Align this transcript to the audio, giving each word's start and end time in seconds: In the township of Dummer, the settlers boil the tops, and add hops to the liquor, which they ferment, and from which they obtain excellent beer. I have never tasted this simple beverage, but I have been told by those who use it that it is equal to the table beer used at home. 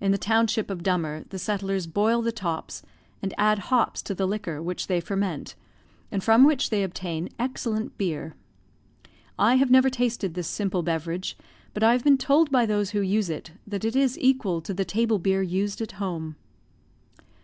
In 0.00 0.12
the 0.12 0.16
township 0.16 0.70
of 0.70 0.84
Dummer, 0.84 1.24
the 1.30 1.40
settlers 1.40 1.88
boil 1.88 2.22
the 2.22 2.30
tops, 2.30 2.84
and 3.20 3.34
add 3.36 3.58
hops 3.58 4.00
to 4.02 4.14
the 4.14 4.24
liquor, 4.24 4.62
which 4.62 4.86
they 4.86 5.00
ferment, 5.00 5.56
and 6.12 6.22
from 6.22 6.44
which 6.44 6.70
they 6.70 6.84
obtain 6.84 7.30
excellent 7.36 7.98
beer. 7.98 8.36
I 9.36 9.56
have 9.56 9.72
never 9.72 9.90
tasted 9.90 10.34
this 10.34 10.46
simple 10.46 10.84
beverage, 10.84 11.36
but 11.74 11.82
I 11.82 11.90
have 11.94 12.04
been 12.04 12.16
told 12.16 12.52
by 12.52 12.64
those 12.64 12.90
who 12.90 13.00
use 13.00 13.28
it 13.28 13.54
that 13.66 13.84
it 13.84 13.96
is 13.96 14.16
equal 14.20 14.60
to 14.60 14.72
the 14.72 14.84
table 14.84 15.18
beer 15.18 15.42
used 15.42 15.80
at 15.80 15.92
home. 15.98 16.36